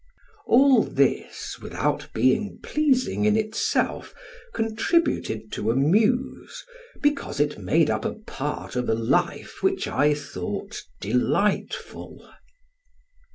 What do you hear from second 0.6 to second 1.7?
this,